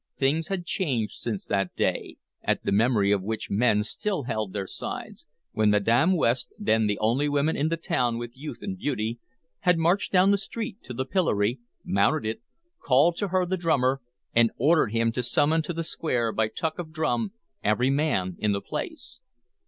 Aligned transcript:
Things 0.17 0.47
had 0.47 0.65
changed 0.65 1.19
since 1.19 1.45
that 1.45 1.75
day 1.75 2.17
at 2.41 2.63
the 2.63 2.71
memory 2.71 3.11
of 3.11 3.21
which 3.21 3.51
men 3.51 3.83
still 3.83 4.23
held 4.23 4.51
their 4.51 4.65
sides 4.65 5.27
when 5.51 5.69
Madam 5.69 6.17
West, 6.17 6.51
then 6.57 6.87
the 6.87 6.97
only 6.97 7.29
woman 7.29 7.55
in 7.55 7.69
the 7.69 7.77
town 7.77 8.17
with 8.17 8.35
youth 8.35 8.63
and 8.63 8.75
beauty, 8.79 9.19
had 9.59 9.77
marched 9.77 10.11
down 10.11 10.31
the 10.31 10.39
street 10.39 10.81
to 10.85 10.95
the 10.95 11.05
pillory, 11.05 11.59
mounted 11.85 12.25
it, 12.27 12.41
called 12.83 13.15
to 13.17 13.27
her 13.27 13.45
the 13.45 13.57
drummer, 13.57 14.01
and 14.33 14.49
ordered 14.57 14.91
him 14.91 15.11
to 15.11 15.21
summon 15.21 15.61
to 15.61 15.71
the 15.71 15.83
square 15.83 16.31
by 16.31 16.47
tuck 16.47 16.79
of 16.79 16.91
drum 16.91 17.33
every 17.63 17.91
man 17.91 18.37
in 18.39 18.53
the 18.53 18.59
place. 18.61 19.19